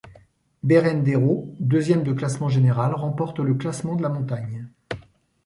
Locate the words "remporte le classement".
2.95-3.95